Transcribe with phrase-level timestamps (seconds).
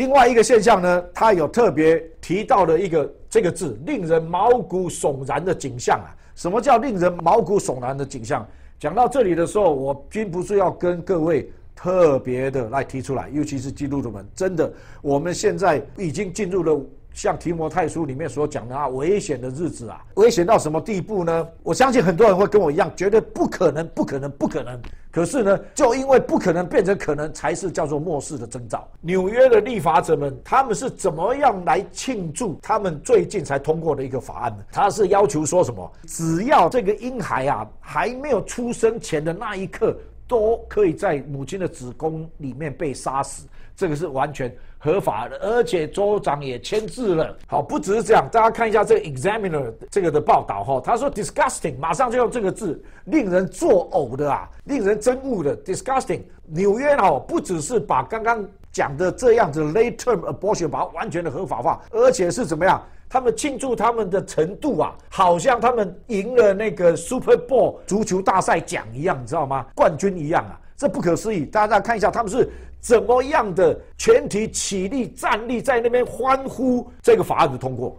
[0.00, 6.08] 另外一个现象呢，他有特别提到了一个这个字，令人毛骨悚然的景象啊。
[6.34, 8.48] 什么叫令人毛骨悚然的景象？
[8.78, 14.72] 讲到这里的时候，我并不是要跟各位特别的来提出来，尤其是基督徒们，真的，
[15.02, 16.80] 我们现在已经进入了。
[17.20, 21.46] 像提摩太书里面所讲的啊，危险的日子啊，危险到什么地步呢？
[21.62, 24.80] 我相信很多人会跟我一样，觉得不可能，不可能，不可能。
[25.10, 28.88] 可是呢，就因为不可能变成可能，才是叫做末世的征兆。
[29.02, 34.64] 纽约的立法者们，他们是怎么样来庆祝他们最近才通过的一个法案呢？
[34.72, 35.92] 他是要求说什么？
[36.06, 39.94] 只要这个婴孩啊还没有出生前的那一刻，
[40.30, 43.48] 都可以在母亲的子宫里面被杀死。
[43.74, 47.36] 这个是完全合法的，而且州长也签字了。
[47.46, 56.20] 好，不只是这样，大家看一下这个 Examiner 这个的报道哈，他说 disgusting，马上就用这个字，令人作呕的啊，令人憎恶的 disgusting。
[56.44, 62.80] 纽约哦，不只是把刚刚讲的这样子 late term abortion 把它完全的合法化，而且是怎么样？
[63.12, 69.66] 他们庆祝他们的程度啊，好像他们赢了那个 Super Bowl 足球大赛奖一样，你知道吗？
[69.74, 71.44] 冠军一样啊，这不可思议。
[71.44, 72.48] 大家看一下，他们是。
[72.82, 77.94] 怎么样的全体起立站立在那边欢呼这个法案的通过？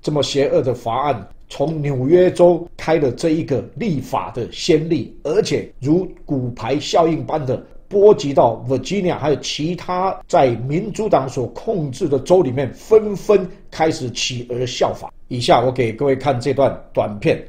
[0.00, 7.64] 这么邪恶的法案，从纽约州开了这一个立法的先例，而且如骨牌效应般的。
[7.88, 15.12] 波及到 Virginia，还有其他在民主党所控制的州里面，纷纷开始起而效法。
[15.28, 17.40] 以下我给各位看这段短片，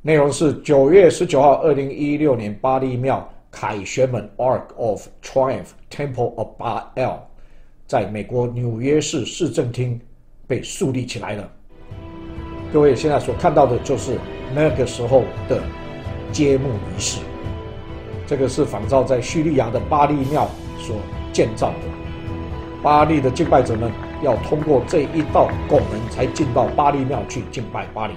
[0.00, 7.18] 内容是九月十九号，二零一六年巴利庙凯旋门 Ark of Triumph Temple of Baal，
[7.86, 10.00] 在美国纽约市市政厅
[10.46, 11.52] 被树立起来了。
[12.72, 14.18] 各位现在所看到的就是
[14.54, 15.60] 那个时候的
[16.32, 17.20] 揭幕仪式。
[18.26, 20.48] 这个是仿照在叙利亚的巴利庙
[20.78, 20.96] 所
[21.34, 21.74] 建造的，
[22.82, 23.92] 巴利的敬拜者们
[24.22, 28.14] 要通过这一道拱门才进到巴利庙去敬拜巴利，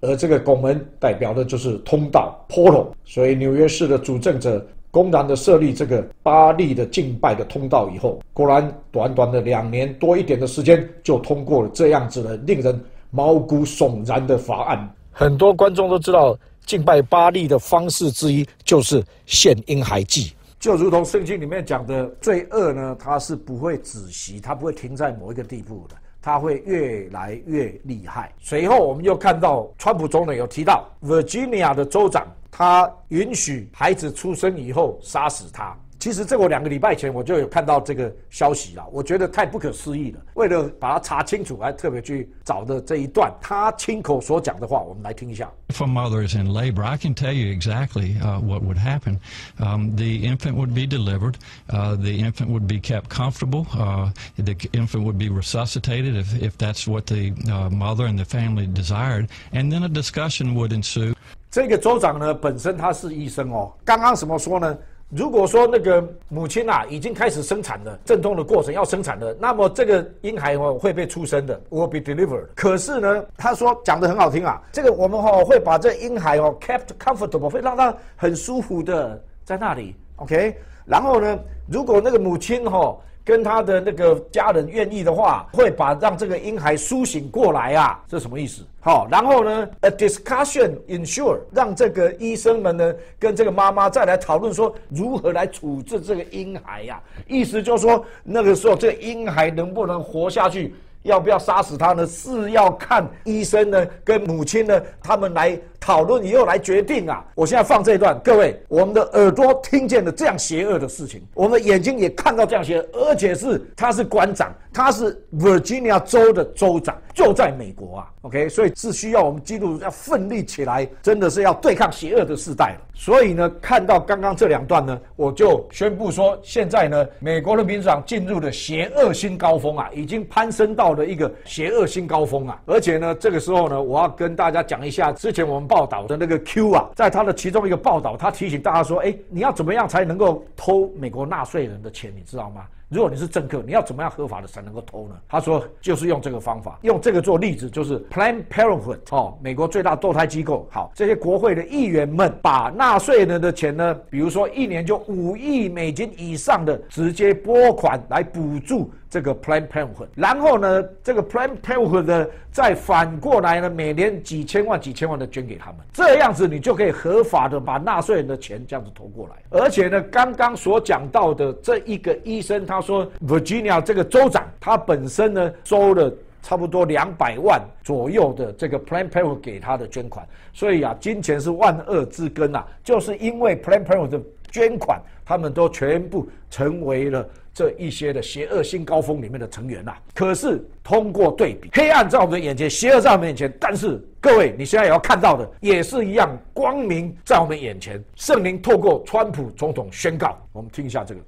[0.00, 2.88] 而这个拱门代表的就是通道 （portal）。
[3.04, 12.80] 所以纽约市的主政者公然的设立这个巴利的敬拜的通道以后，果然短短的两年多一点的时间就通过了这样子的令人
[13.14, 14.94] 毛骨悚然的法案。
[15.12, 16.36] 很多观众都知道。
[16.66, 28.32] 敬拜巴利的方式之一就是献婴孩祭，就如同圣经里面讲的，罪恶呢，它是不会止息，它不会停在某一个地步的，它会越来越厉害。
[28.40, 35.76] 随后我们又看到，川普总统有提到，Virginia 的州长，他允许孩子出生以后杀死他。
[36.03, 40.21] 其实这我两个礼拜前我就有看到这个消息了，我觉得太不可思议了。
[40.35, 45.51] 为了把它查清楚，还特别去找的这一段他亲口所讲的话，我们来听一下。
[45.67, 49.19] If a mother is in labor, I can tell you exactly uh, what would happen.
[49.57, 51.35] Um, the infant would be delivered.
[51.69, 53.67] Uh, the infant would be kept comfortable.
[53.73, 58.23] Uh, the infant would be resuscitated if, if that's what the uh, mother and the
[58.23, 61.13] family desired, and then a discussion would ensue.
[61.51, 63.73] 这个州长呢，本身他是医生哦。
[63.83, 64.77] 刚刚怎么说呢？
[65.10, 72.46] 如果说那个母亲啊已经开始生产了，阵痛的过程要生产了，那么这个婴孩哦会被出生的，will be delivered。
[72.54, 80.56] 可是呢，他说讲的很好听啊，这个我们哦会把这婴孩哦 kept comfortable，会让他很舒服的在那里，OK。
[80.84, 81.38] 然后呢，
[81.68, 82.98] 如果那个母亲哦。
[83.24, 88.62] 跟他的那个家人愿意的话，会把让这个婴孩苏醒过来啊，这什么意思？
[88.80, 100.74] 好，然后呢，a discussion ensure 让这个医生们呢跟这个妈妈再来讨论说如何来处置这个婴孩呀，意思就是说那个时候这个婴孩能不能活下去？
[101.04, 102.06] 要不要杀死他呢？
[102.06, 107.22] 是要看医生呢跟母亲呢他们来讨论以后来决定啊！
[107.34, 122.80] 我现在放这一段，各位，我们的耳朵听见了这样邪恶的事情，我们的眼睛也看到这样邪恶，而且是他是馆长，他是 Virginia 州的州长，就在美国啊，OK，所以是需要我们基督徒要奋力起来，真的是要对抗邪恶的时代了。
[122.96, 132.58] 所以呢，看到刚刚这两段呢，我就宣布说，现在呢，美国的民主党进入了邪恶新高峰啊，已经攀升到了一个邪恶新高峰啊！
[132.64, 142.64] 而且呢，这个时候呢，我要跟大家讲一下，之前我们报道的那个 Q 啊，在他的其中一个报道，他提醒大家说，哎，你要怎么样才能够偷美国纳税人的钱，你知道吗？
[142.88, 145.16] 如果你是政客，你要怎么样合法的才能够偷呢？
[145.28, 150.68] 他说就是用这个方法，用这个做例子，就是 Planned Parenthood 哦，美国最大堕胎机构。
[150.70, 158.92] 好，这些国会的议员们把纳税人的钱呢，比如说一年就五亿美金以上的直接拨款来补助。
[159.10, 169.36] 这个 Planned Parenthood，然后呢，这个 Planned Parenthood 呢，再反过来呢，每年几千万、几千万的捐给他们，这样子你就可以合法的把纳税人的钱这样子投过来。
[169.50, 176.12] 而且呢，刚刚所讲到的这一个医生，他他说 Virginia 这个州长，他本身呢收了
[176.42, 187.26] 差不多两百万左右的这个 Planned Parenthood 给他的捐款，所以啊，金钱是万恶之根啊，就是因为 Planned Parenthood 的捐款，他们都全部成为了。
[187.56, 198.02] 这一些的邪恶新高峰里面的成员呐，可是通过对比，黑暗在我们眼前，邪恶在我们眼前，但是各位，你现在也要看到的，也是一样，光明在我们眼前。
[198.16, 201.20] 圣灵透过川普总统宣告，我们听一下这个。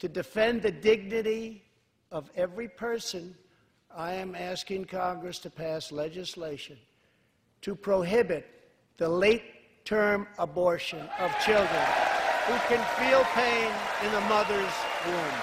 [0.00, 1.62] To defend the dignity
[2.10, 3.34] of every person,
[3.94, 6.78] I am asking Congress to pass legislation
[7.62, 8.44] to prohibit
[8.96, 11.86] the late-term abortion of children.
[12.50, 13.70] who can feel pain
[14.04, 14.74] in the mother's
[15.06, 15.34] womb.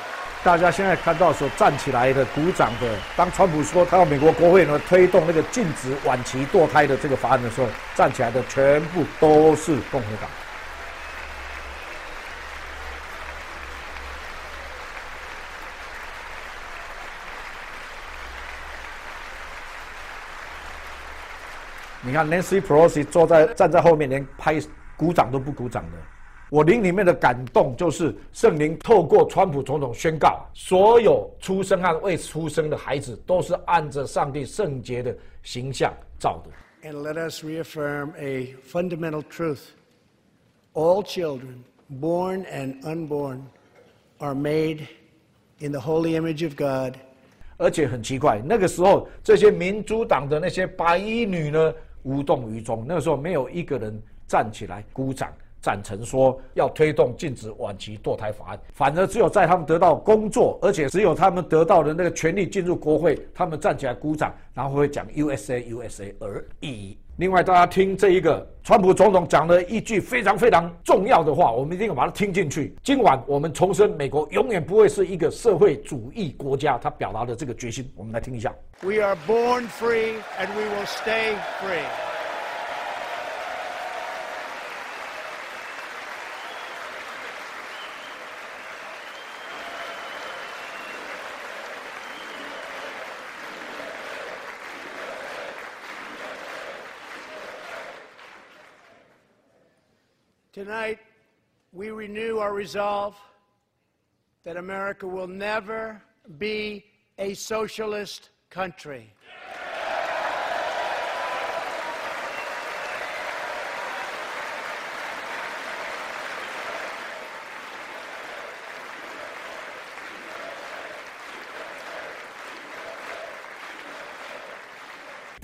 [0.44, 10.29] 大家现在看到所站起来的鼓掌的，当川普说他要美国国会呢推动那个禁止晚期堕胎的这个法案的时候，站起来的全部都是共和党。
[22.12, 24.60] 你看，Nancy Pelosi 坐在站在后面，连拍
[24.98, 25.96] 鼓掌都不鼓掌的。
[26.50, 36.50] 我灵里面的感动，就是圣灵透过川普总统宣告，所有出生和未出生的孩子都是按着上帝圣洁的形象造的。
[36.86, 39.70] And let us reaffirm a fundamental truth:
[40.74, 43.38] all children, born and unborn,
[44.18, 44.86] are made
[45.60, 46.96] in the holy image of God.
[47.56, 51.72] 而且很奇怪，那个时候这些民主党的那些白衣女呢，
[52.02, 52.84] 无动于衷。
[52.87, 55.32] 那个时候没有一个人站起来鼓掌。
[55.62, 66.99] 赞成说要推动禁止晚期堕胎法案，反而只有在他们得到工作，而且只有他们得到的那个权利进入国会，他们站起来鼓掌，然后会讲 USA USA 而已。
[67.16, 72.74] 另外，大家听这一个川普总统讲了一句非常非常重要的话，我们一定要把它听进去。
[72.82, 78.52] 今晚我们重申，美国永远不会是一个社会主义国家，他表达的这个决心，我们来听一下。
[78.80, 82.11] We are born free and we will stay free.
[100.52, 100.99] Tonight,
[101.72, 103.16] we renew our resolve
[104.44, 106.02] that America will never
[106.37, 106.84] be
[107.16, 109.14] a socialist country.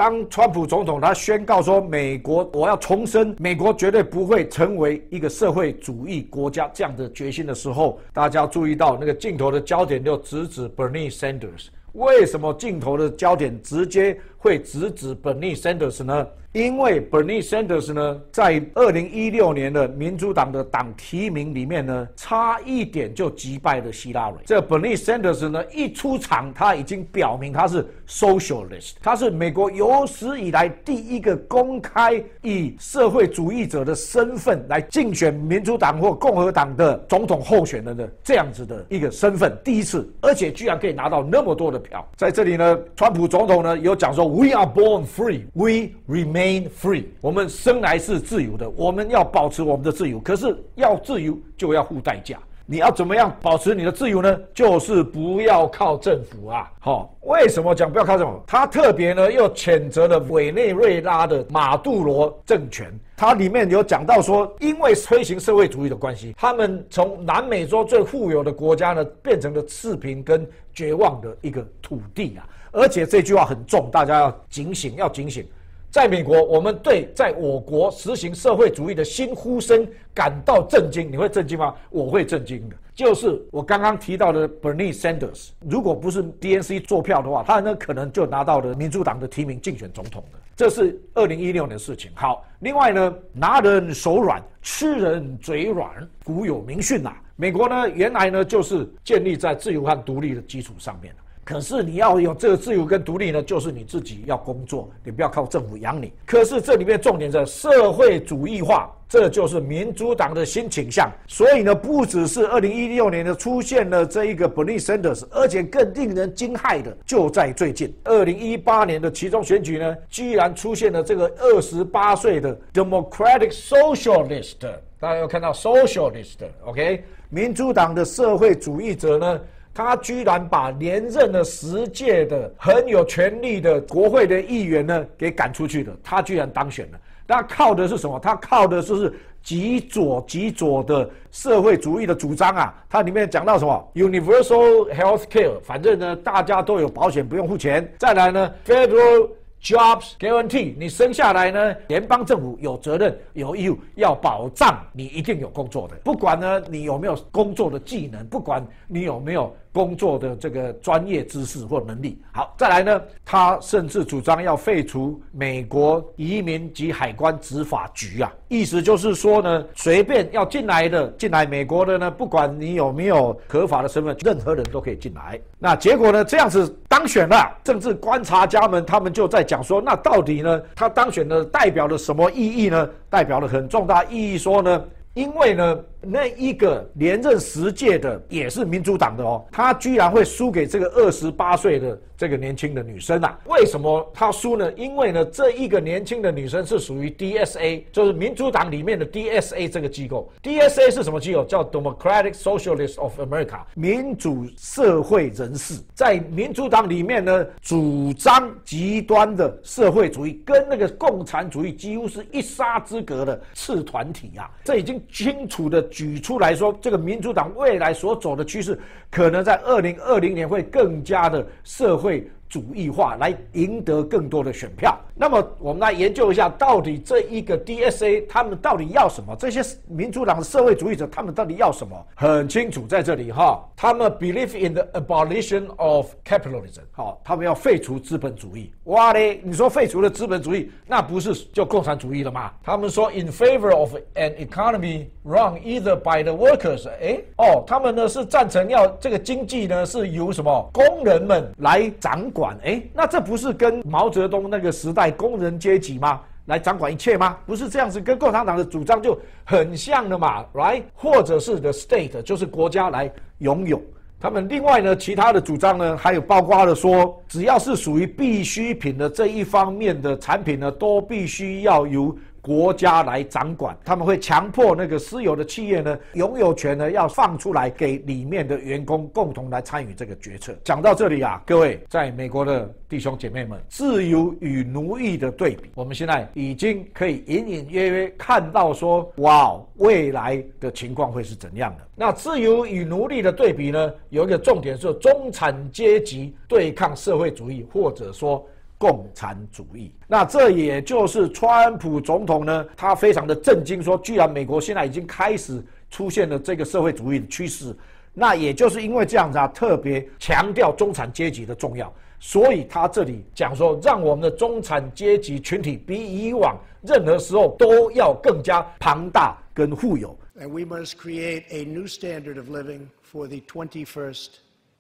[0.08, 11.66] 当川普总统他宣告说美国我要重申美国绝对不会成为一个社会主义国家这样的决心的时候，大家注意到那个镜头的焦点就直指 Bernie Sanders。
[11.92, 16.26] 为什么镜头的焦点直接会直指 Bernie Sanders 呢？
[16.52, 24.38] 因为 Bernie Sanders 呢，在二零一六年的民主党的党提名里面呢，差一点就击败了希拉蕊。
[24.46, 42.04] 这 Bernie Sanders 呢，一出场，他已经表明他是 socialist，他是美国有史以来第一个公开以社会主义者的身份来竞选民主党或共和党的总统候选人的这样子的一个身份，第一次，而且居然可以拿到那么多的票。
[42.16, 46.68] 在这里呢，川普总统呢有讲说，We are born free, we remain.
[46.68, 50.20] Free，我们生来是自由的，我们要保持我们的自由。
[50.20, 52.38] 可是要自由就要付代价。
[52.70, 54.38] 你要怎么样保持你的自由呢？
[54.52, 56.70] 就是不要靠政府啊！
[56.78, 58.42] 好，为什么讲不要靠政府？
[58.46, 62.92] 他特别呢又谴责了委内瑞拉的马杜罗政权。
[63.16, 72.46] 它里面有讲到说，因为推行社会主义的关系，他们从南美洲最富有的国家呢，变成了赤贫跟绝望的一个土地啊！
[72.72, 75.46] 而且这句话很重，大家要警醒，要警醒。
[75.90, 81.10] 在美国，我们对在我国实行社会主义的新呼声感到震惊。
[81.10, 81.74] 你会震惊吗？
[81.88, 82.76] 我会震惊的。
[82.94, 90.38] 就是我刚刚提到的 Bernie Sanders，如果不是 DNC 做票的话，他呢可能就拿到了民主党的提名竞选总统的。
[90.54, 92.10] 这是二零一六年的事情。
[92.14, 95.88] 好，另外呢，拿人手软，吃人嘴软，
[96.22, 97.14] 古有名训呐。
[97.34, 101.14] 美国呢，原来呢就是建立在自由和独立的基础上面
[101.48, 106.12] 可是你要有这个自由跟独立呢，就是你自己要工作，你不要靠政府养你。
[106.26, 111.10] 可是这里面重点在社会主义化，这就是民主党的新倾向。
[111.26, 124.68] 所以呢，不只是二零一六年的出现了这一个 Bernie Sanders，而且更令人惊骇的就在最近二零一八年的其中选举呢，居然出现了这个二十八岁的 Democratic Socialist。
[125.00, 129.40] 大家有看到 Socialist，OK，民主党的社会主义者呢？
[129.78, 136.98] 他居然把连任了十届的很有权力的国会的议员呢给赶出去了，他居然当选了。
[137.28, 138.18] 那靠的是什么？
[138.18, 142.74] 他靠的是极左极左的社会主义的主张啊！
[142.90, 147.88] 它里面讲到什么？Universal Health Care，反正呢大家都有保险，不用付钱。
[147.98, 149.28] 再来呢，Federal。
[149.60, 162.20] Jobs guarantee，你生下来呢，联邦政府有责任、有义务要保障你一定有工作的，不管呢你有没有工作的技能，不管你有没有工作的这个专业知识或能力。
[162.32, 175.40] 好，再来呢，他甚至主张要废除美国移民及海关执法局啊，意思就是说呢，随便要进来的进来美国的呢，不管你有没有合法的身份，任何人都可以进来。
[175.58, 179.48] 那结果呢，这样子当选了，政治观察家们他们就在。
[179.48, 180.60] 讲说，那到底呢？
[180.76, 182.86] 他当选的代表了什么意义呢？
[183.08, 184.36] 代表了很重大意义。
[184.36, 184.84] 说呢，
[185.14, 185.78] 因为呢。
[186.00, 193.36] 那一个连任十届的也是民主党的哦，他居然会输给这个二十八岁的这个年轻的女生啊？
[193.46, 194.72] 为什么他输呢？
[194.74, 200.30] 因为呢，这一个年轻的女生是属于 DSA，就是民主党里面的 DSA 这个机构。
[200.42, 201.44] DSA 是什么机构？
[201.44, 214.48] 叫 Democratic Socialist of America，民主社会人士，在民主党里面呢，主张极端的社会主义，跟那个共产主义几乎是一沙之隔的次团体啊！
[214.64, 215.84] 这已经清楚的。
[215.98, 218.78] 举出来说，这个民主党未来所走的趋势，
[219.10, 222.24] 可能在二零二零年会更加的社会。
[222.48, 224.96] 主义化来赢得更多的选票。
[225.14, 229.34] 那么，我们来研究一下，到底这一个 DSA 他们到底要什么？
[229.36, 232.06] 这些民主党的社会主义者他们到底要什么？
[232.14, 236.82] 很清楚，在这里哈，他们 believe in the abolition of capitalism。
[236.92, 238.72] 好，他们要废除资本主义。
[238.84, 242.52] 哇嘞，你说废除了资本主义，那不是就共产主义了吗？
[242.62, 246.88] 他们说 in favor of an economy run either by the workers。
[247.02, 252.30] 哎，哦，他们呢是赞成要这个经济呢是由什么工人们来掌。
[252.38, 256.20] 管哎，那这不是跟毛泽东那个时代工人阶级吗？
[256.46, 257.36] 来掌管一切吗？
[257.44, 260.82] 不是这样子，跟共产党的主张就很像的嘛，right？
[260.94, 263.82] 或者是 the state 就是国家来拥有
[264.20, 264.48] 他们。
[264.48, 272.16] 另外呢，其他的主张呢，还有包括了说，只要是属于必需品的这一方面的产品呢，都必须要由。
[272.40, 280.54] 国家来掌管，他们会强迫那个私有的企业呢，拥有权呢要放出来给里面的员工共同来参与这个决策。
[280.64, 291.86] 讲到这里啊，各位在美国的弟兄姐妹们，自由与奴役的对比，我们现在已经可以隐隐约约看到说，哇，未来的情况会是怎样的？
[291.94, 298.46] 那自由与奴隶的对比呢，有一个重点是中产阶级对抗社会主义，或者说。
[298.78, 307.76] 共产主义，那这也就是川普总统呢，他非常的震惊，说居然美国现在已经开始出现了这个社会主义的趋势，
[308.14, 320.16] 那也就是因为这样子啊，特别强调中产阶级的重要，所以他这里讲说，让我们的中产阶级群体比以往任何时候都要更加庞大跟富有。
[320.40, 324.28] And we must create a new standard of living for the 21st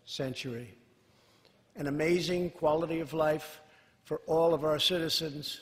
[0.06, 0.68] century,
[1.74, 3.58] an amazing quality of life.
[4.07, 5.61] for all of our citizens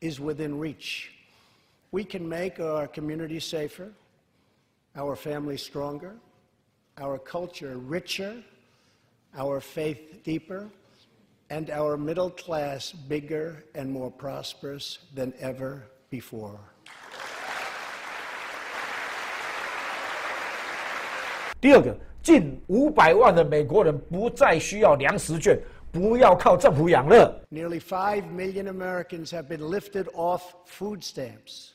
[0.00, 1.12] is within reach.
[1.90, 3.92] We can make our community safer,
[4.96, 6.14] our families stronger,
[6.98, 8.42] our culture richer,
[9.36, 10.68] our faith deeper,
[11.50, 16.58] and our middle class bigger and more prosperous than ever before.
[21.60, 25.56] 第二个，近五百万的美国人不再需要粮食券。
[25.97, 27.41] 不要靠政府养了。
[27.49, 31.71] Nearly five million Americans have been lifted off food stamps.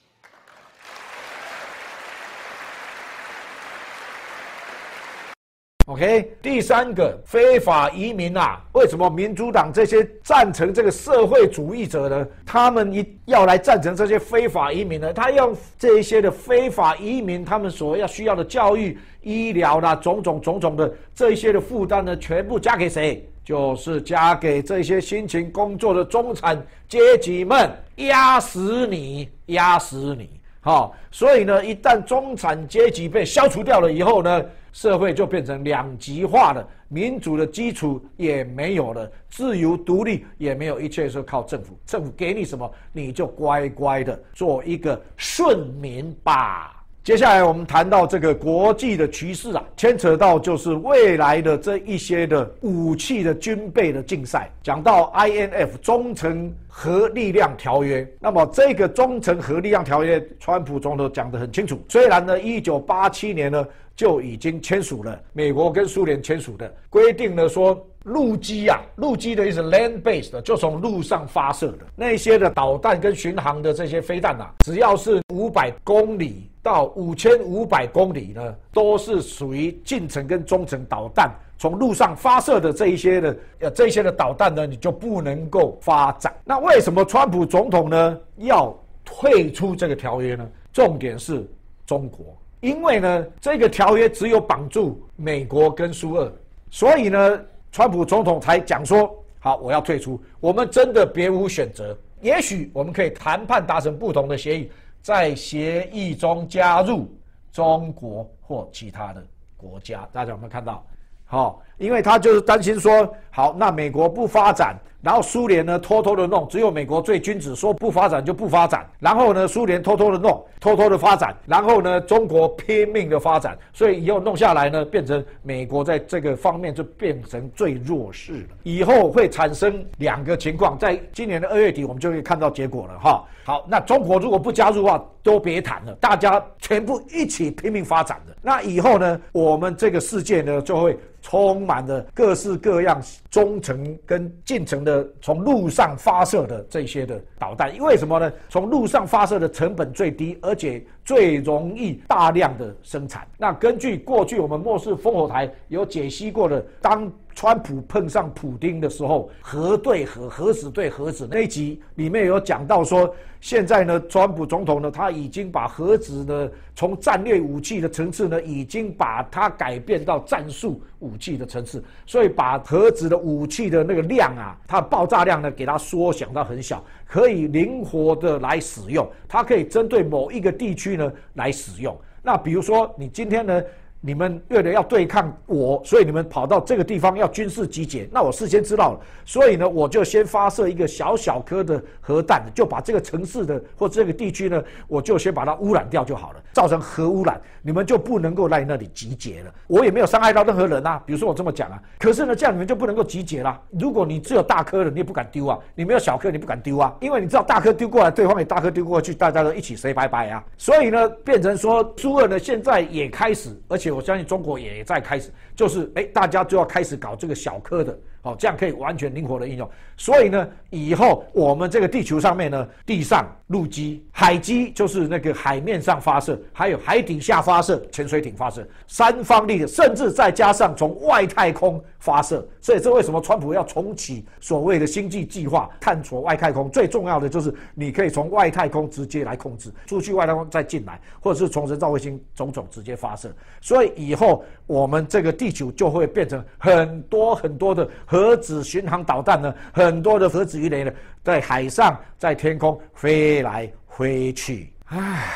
[5.86, 12.26] OK，第三个非法移民啊，为什么民主党这些赞成这个社会主义者呢？
[12.46, 15.12] 他们一要来赞成这些非法移民呢？
[15.12, 23.28] 他用这一些的非法移民，他们所要需要的教育、医疗啦，种种种种的这一些的负担呢，全部加给谁？
[23.44, 30.28] 就是加给这些辛勤工作的中产阶级们，压死你，压死你！
[30.60, 46.81] 好，所以呢，一旦中产阶级被消除掉了以后呢，社会就变成两极化了，民主的基础也没有了，自由独立也没有，一切是靠政府，政府给你什么，你就乖乖的做一个顺民吧。
[47.04, 54.48] 接下来我们谈到这个国际的趋势啊，牵扯到就是未来的这一些的武器的军备的竞赛。
[54.62, 61.76] 讲到 INF 中程核力量条约，那么这个中程核力量条约，川普总统讲得很清楚。
[61.88, 63.66] 虽然呢，一九八七年呢
[63.96, 67.84] 就已经签署了，美国跟苏联签署的规定呢说。
[68.04, 81.30] 陆基啊，陆基的意思 land based 就从陆上发射的那些的导弹跟巡航的这些飞弹啊，只要是五百公里到五千五百公里呢，都是属于近程跟中程导弹。
[81.58, 86.34] 从陆上发射的这一些的呃这一些的导弹呢，你就不能够发展。
[86.44, 90.48] 那为什么川普总统呢要退出这个条约呢？
[90.72, 91.46] 重点是
[91.86, 96.32] 中国，因为呢这个条约只有绑住美国跟苏俄，
[96.70, 97.40] 所以呢。
[97.74, 100.20] 川普总统才讲说：“好，我要退出。
[100.40, 101.96] 我们真的别无选择。
[102.20, 104.70] 也许我们可以谈判达成不同的协议，
[105.02, 107.10] 在协议中加入
[107.50, 109.22] 中国或其他的
[109.56, 110.08] 国家。
[110.12, 110.86] 大家有没有看到？
[111.24, 118.88] 好，因为他就是担心说，好，那美国不发展。”然后苏联呢偷偷的弄，只有美国最君子，说不发展就不发展。
[119.00, 121.36] 然后呢，苏联偷偷的弄，偷偷的发展。
[121.44, 123.58] 然后呢，中国拼命的发展。
[123.72, 128.48] 所以以后弄下来呢，变成美国在这个方面就变成最弱势了。
[128.62, 133.24] 以后会产生两个情况，在今年的二月底，我们就会看到结果了哈。
[133.44, 138.36] 好，那中国如果不加入的话，都别谈了，大家全部一起拼命发展的。
[138.40, 143.00] 那以后呢，我们这个世界呢，就会充满了各式各样
[143.30, 145.08] 中程跟近程的。
[145.20, 148.32] 从陆上发射的这些的导弹，因为什么呢？
[148.48, 153.26] 从陆上发射的成本最低，而且最容易大量的生产。
[153.38, 163.14] 那根据过去我们末世烽火台有解析过的，当川普碰上普京的时候，核对核，核子对核子那一集里面有讲到说。
[163.40, 181.98] 现在呢，川普总统呢，他已经把核子呢从战略武器的层次呢，已经把它改变到战术武器的层次，所以把核子的武器的那个量啊，它爆炸量呢，给它缩小到很小，可以灵活的来使用，它可以针对某一个地区呢来使用。
[182.22, 183.60] 那比如说，你今天呢？
[184.04, 188.08] 你们为了要对抗我，所以你们跑到这个地方要军事集结。
[188.10, 199.54] 那我事先知道了，所以呢，我就先发射一个小小颗的核弹，就把这个城市的或这个地区呢，我就先把它污染掉就好了，造成核污染，你们就不能够来那里集结了。
[199.68, 201.00] 我也没有伤害到任何人啊。
[201.06, 203.56] 比如说我这么讲啊，可是呢，这样你们就不能够集结了。
[203.78, 210.44] 如果你只有大颗的，你也不敢丢啊；你没有小颗，你不敢丢啊，因为你知道大颗丢过来，对方也大颗丢过去，大家都一起 say 拜拜啊。
[210.58, 213.91] 所以呢，变成说苏俄呢现在也开始，而且。
[213.92, 217.98] 我相信中国也在开始，就是哎，大家就要开始搞这个小科的。
[218.24, 219.68] 好，这样可以完全灵活的应用。
[219.96, 232.46] 所以呢，以后我们这个地球上面呢，地上陆基、海基就是那个海面上发射，还有海底下发射、潜水艇发射，三方力的，甚至再加上从外太空发射。
[232.60, 236.70] 所以这为什么川普要重启所谓的星际计划，探索外太空？
[236.70, 243.34] 最重要的就是你可以从外太空直接来控制，出去外太空再进来，或者是从人造卫星种种直接发射。
[243.60, 247.88] 所以以后我们这个地球就会变成很多很多的。
[248.06, 254.72] 核子巡航导弹呢，很多的核子鱼雷呢，在海上、在天空飞来飞去。
[254.86, 255.28] 唉，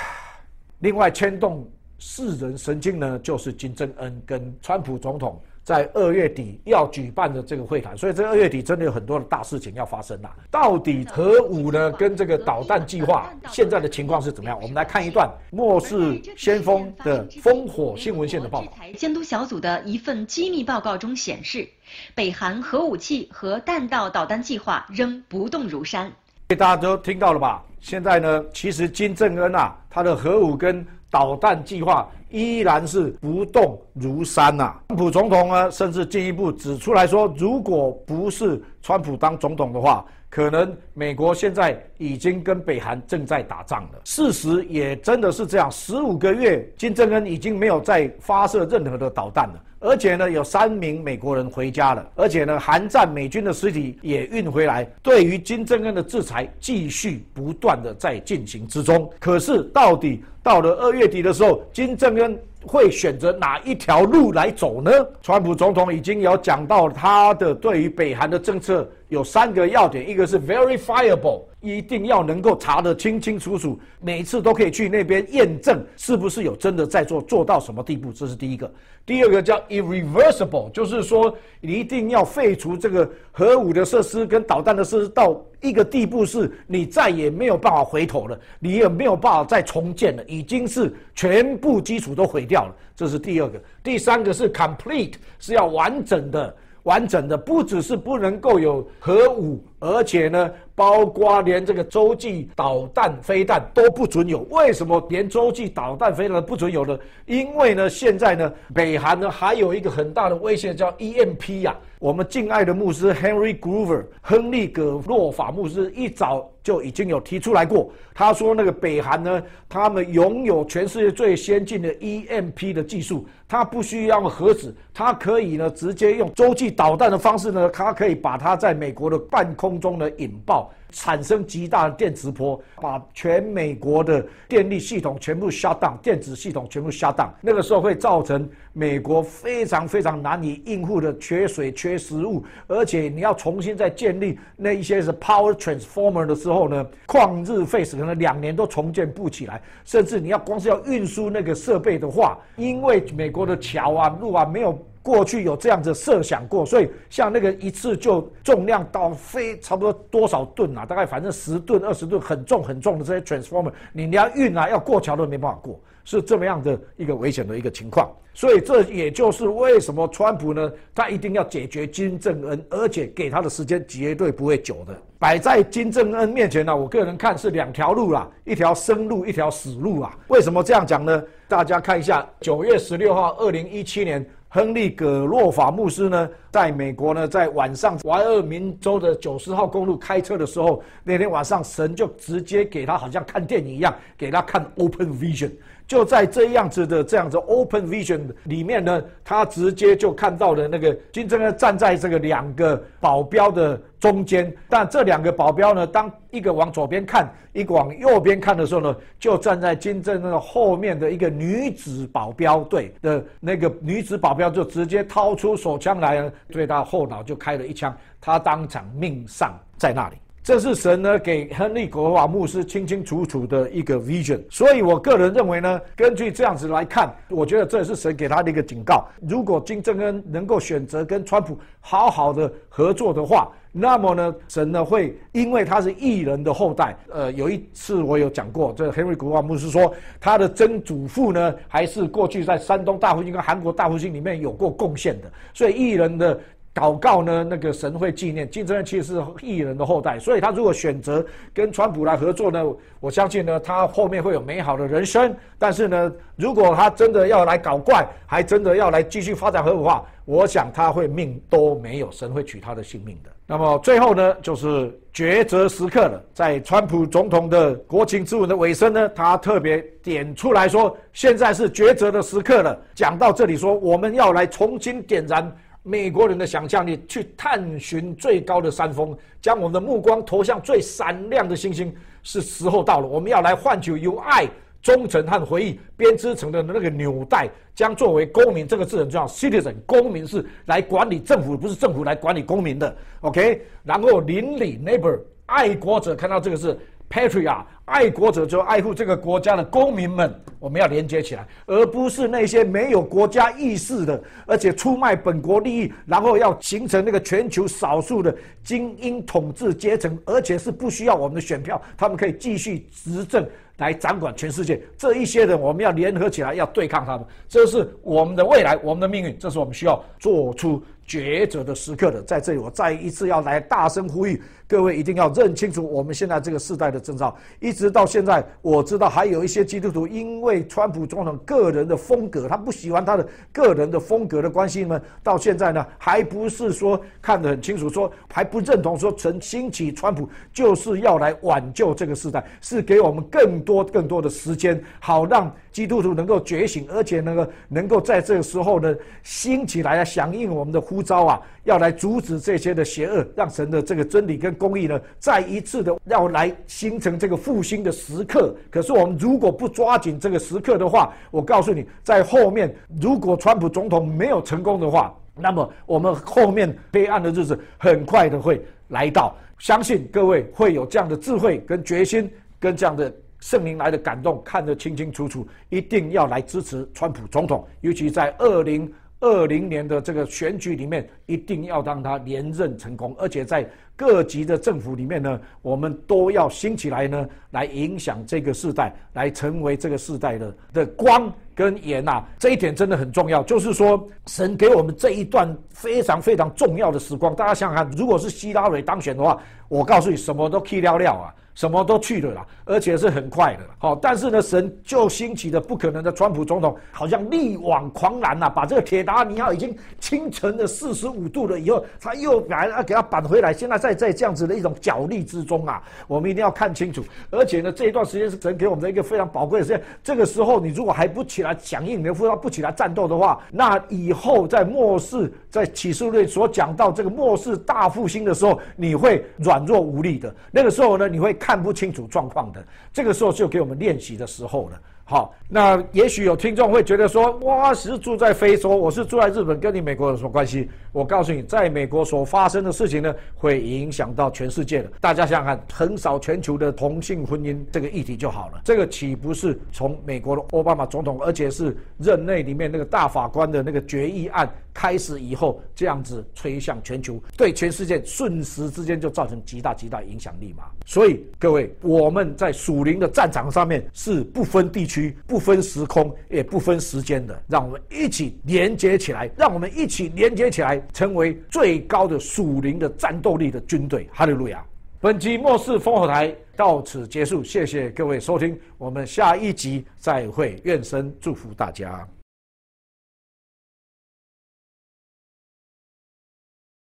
[0.78, 5.40] 另外牵动世人神经呢，就是金正恩跟川普总统。
[5.66, 10.28] 在二月底要举办的这个会谈，所以这二月底真的有很多的大事情要发生呐。
[10.48, 14.56] 到底核武呢跟这个导弹计划现在的情况是怎么样？
[14.62, 18.68] 我们来看一段末世先锋的烽火新闻线的报道。
[18.96, 21.68] 监督小组的一份机密报告中显示，
[22.14, 26.12] 北韩核武器和弹道导弹计划仍不动如山。
[26.46, 27.60] 大家都听到了吧？
[27.80, 32.08] 现在呢，其实金正恩啊，他的核武跟导弹计划。
[32.28, 34.74] 依然是不动如山呐。
[34.88, 44.00] 川普总统呢，甚至进一步指出来说，如果不是川普当总统的话，可能美国现在已经跟北韩正在打仗了。
[44.02, 49.62] 事实也真的是这样，十五个月，金正恩已经没有再发射任何的导弹了。
[49.78, 54.84] 而且呢，有三名美国人回家了，而且呢，韩战美军的尸体也运回来。
[55.00, 59.08] 对于金正恩的制裁，继续不断的在进行之中。
[59.20, 64.92] 可是，到底到了二月底的时候，金正恩会选择哪一条路来走呢？
[65.20, 78.68] 川普总统已经有讲到他的对于北韩的政策有三个要点，一个是 verifiable，一定要能够查得清清楚楚，每次都可以去那边验证是不是有真的在做，做到什么地步，这是第一个。
[79.04, 92.74] 第二个叫 irreversible，就是说一定要废除这个核武的设施跟导弹的设施到一个地步，是你再也没有办法回头了，你也没有办法再重建了，已经是全部基础都毁掉了。
[92.96, 93.62] 这是第二个。
[93.84, 96.56] 第三个是 complete，是要完整的。
[96.86, 104.38] 完整的不只是不能够有核武，而且呢，包括连这个洲际导弹、飞弹都不准有。
[104.50, 106.98] 为什么连洲际导弹、飞弹不准有呢？
[107.26, 111.76] 因为呢，现在呢，北韩呢还有一个很大的威胁叫 EMP 呀。
[111.98, 130.70] 我们敬爱的牧师 Henry Groover 亨利·葛洛法牧师一早就已经有提出来过，他说那个北韩呢，他们拥有全世界最先进的 EMP 的技术，他不需要核子，他可以呢直接用洲际导弹的方式呢，他可以把它在美国的半空空中的引爆。
[130.92, 137.28] 产生极大的电磁波，把全美国的电力系统全部 shut down，电子系统全部 shut down。
[137.42, 149.60] 那个时候会造成美国非常非常难以应付的缺水、缺食物，而且你要重新再建立那一些是 power transformer 的时候呢，旷日费时，可能两年都重建不起来。
[149.84, 154.78] 甚至你要光是要运输那个设备的话，因为美国的桥啊、路啊没有。
[155.06, 160.84] 过去有这样子设想过，所以像那个一次就重量到非差不多多少吨啊？
[160.84, 168.10] 大概反正十吨、二十吨，很重很重的这些 transformer，你你要运啊，要过桥都没办法过，是这么样的一个危险的一个情况。
[168.34, 174.92] 所以这也就是为什么川普呢，他一定要解决金正恩，而且给他的时间绝对不会久的。
[175.20, 180.18] 摆在金正恩面前呢，我个人看是两条路啦，一条生路，一条死路啊。
[180.26, 181.22] 为什么这样讲呢？
[181.46, 184.26] 大家看一下，九月十六号，二零一七年。
[184.48, 195.50] 亨利·葛洛法牧师呢，在美国呢，在晚上怀俄明州的九十号公路开车的时候，那天晚上神就直接给他好像看电影一样，给他看 Open Vision。
[195.86, 220.16] 就在这样子的这样子 open vision 里面呢，他直接就看到了那个金正恩站在这个两个保镖的中间，但这两个保镖呢，当一个往左边看，一个往右边看的时候呢，就站在金正恩后面的一个女子保镖队的那个女子保镖就直接掏出手枪来，对他后脑就开了一枪，他当场命丧在那里。
[220.42, 229.06] 这是神呢给亨利·格瓦牧师清清楚楚的一个 vision，所以我个人认为呢，根据这样子来看，我觉得这是神给他的一个警告。
[229.28, 236.96] 如果金正恩能够选择跟川普好好的合作的话，那么呢，神呢会因为他是异人的后代。
[237.12, 246.40] 呃，有一次我有讲过，这 Henry 古瓦牧师说，他的曾祖父呢还是过去在山东大复兴跟韩国大复兴里面有过贡献的，所以异人的。
[246.76, 247.42] 祷告呢？
[247.42, 252.62] 那个神会纪念金正恩，其实是艺人的后代，所以他如果选择跟川普来合作呢，
[253.00, 255.34] 我相信呢，他后面会有美好的人生。
[255.58, 263.30] 但是呢，如果他真的要来搞怪，还真的要来继续发展核武化，我想他会命都没有，神会取他的性命的。
[263.46, 266.22] 那么最后呢，就是抉择时刻了。
[266.34, 272.78] 在川普总统的国情咨文的尾声呢，他特别点出来说，现在是抉择的时刻了。
[272.94, 275.50] 讲到这里说，我们要来重新点燃。
[275.88, 281.94] 美国人的想象力去探寻最高的山峰，将我们的目光投向最闪亮的星星，
[282.24, 283.06] 是时候到了。
[283.06, 284.48] 我们要来换取由爱、
[284.82, 289.28] 忠诚和回忆编织成的那个纽带，将作为公民这个字很重要。
[289.28, 292.96] Citizen，公民是来管理政府，不是政府来管理公民的。
[293.20, 296.76] OK，然后邻里 neighbor，爱国者看到这个字。
[297.08, 314.82] Patria，爱国者就爱护这个国家的公民们，我们要连接起来，而不是那些没有国家意识的，而且出卖本国利益，然后要形成那个全球少数的精英统治阶层，而且是不需要我们的选票，他们可以继续执政来掌管全世界。
[314.98, 322.20] 这一些人，我们要联合起来，要对抗他们，这是我们的未来，我们的命运，这是我们需要做出抉择的时刻的。
[322.22, 324.42] 在这里，我再一次要来大声呼吁。
[324.68, 327.36] 各位一定要认清楚我们现在这个时代的征兆。
[327.60, 351.40] 一直到现在，我知道还有一些基督徒因为川普总统个人的风格，他不喜欢他的个人的风格的关系呢，到现在呢，还不是说看得很清楚，说还不认同说曾兴起川普就是要来挽救这个时代，是给我们更多更多的时间，好让基督徒能够觉醒，而且那个能够在这个时候呢兴起来啊，响应我们的呼召啊。
[351.66, 358.54] 要来阻止这些的邪恶，让神的这个真理跟公义呢，再一次的要来形成这个复兴的时刻。
[358.70, 369.34] 可是我们如果不抓紧这个时刻的话，我告诉你，在后面如果川普总统没有成功的话，那么我们后面黑暗的日子很快的会来到。
[369.58, 378.88] 相信各位会有这样的智慧跟决心，跟这样的圣灵来的感动，看得清清楚楚，一定要来支持川普总统，尤其在二零。
[379.20, 392.22] 二零年的这个选举里面，一定要让他连任成功，而且在各级的政府里面呢，我们都要兴起来呢，来影响这个时代，来成为这个时代的的光跟盐呐。
[392.38, 397.34] 这一点真的很重要，就是说，神给我们这一段非常非常重要的时光。
[397.34, 401.34] 大家想想看，如果是希拉蕊当选的话，我告诉你，什么都去了了啊。
[401.56, 403.60] 什么都去了啦，而且是很快的。
[403.78, 413.54] 好，但是呢，神就兴起的不可能的川普总统，好像力挽狂澜呐，把这个铁达尼号已经倾沉了四十五度了以后，他又来啊给他扳回来。
[413.54, 417.02] 现在在在这样子的一种角力之中啊，我们一定要看清楚。
[417.30, 419.82] 而且呢，这一段时间是神给我们的一个非常宝贵的时间。
[420.04, 430.34] 这个时候，你如果还不起来响应，你不不起来战斗的话，那以后在末世，在启示录所讲到这个末世大复兴的时候，你会软弱无力的。
[430.50, 431.34] 那个时候呢，你会。
[431.46, 432.60] 看不清楚状况的，
[432.92, 434.80] 这个时候就给我们练习的时候了。
[435.04, 440.68] 好，那也许有听众会觉得说，哇，是住在非洲，我是住在日本，跟你美国有什么关系？
[440.90, 444.90] 我告诉你，在美国所发生的事情呢，会影响到全世界的。
[445.00, 448.62] 大家想想看，横扫全球的同性婚姻这个议题就好了。
[448.64, 460.64] 这个岂不是从美国的奥巴马总统，而且是任内里面那个大法官的那个决议案开始以后，这样子吹向全球，对全世界瞬时之间就造成极大极大影响力嘛？
[460.84, 465.16] 所以各位，我们在属灵的战场上面是不分地区。
[465.26, 474.06] 不分时空，也不分时间的，让我们一起连接起来，让我们一起连接起来，成为最高的属灵的战斗力的军队。
[474.12, 474.62] 哈利路亚！
[475.00, 482.06] 本集末世烽火台到此结束，谢谢各位收听，我们下一集再会，愿神祝福大家。